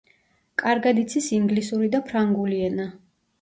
კარგად 0.61 1.01
იცის 1.01 1.27
ინგლისური 1.37 1.91
და 1.97 2.01
ფრანგული 2.09 2.65
ენა. 2.71 2.89